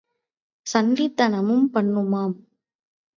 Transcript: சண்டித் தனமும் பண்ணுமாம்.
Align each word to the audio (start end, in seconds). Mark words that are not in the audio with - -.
சண்டித் 0.67 1.15
தனமும் 1.15 1.67
பண்ணுமாம். 1.73 2.35